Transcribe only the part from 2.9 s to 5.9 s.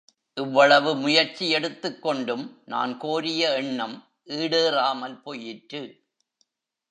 கோரிய எண்ணம் ஈடேறாமல் போயிற்று!